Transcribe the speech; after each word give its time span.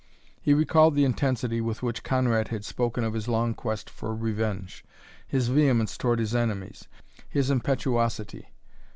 He 0.41 0.55
recalled 0.55 0.95
the 0.95 1.05
intensity 1.05 1.61
with 1.61 1.83
which 1.83 2.01
Conrad 2.03 2.47
had 2.47 2.65
spoken 2.65 3.03
of 3.03 3.13
his 3.13 3.27
long 3.27 3.53
quest 3.53 3.87
for 3.87 4.15
revenge, 4.15 4.83
his 5.27 5.47
vehemence 5.49 5.95
toward 5.95 6.17
his 6.17 6.33
enemies, 6.33 6.87
his 7.29 7.51
impetuosity. 7.51 8.49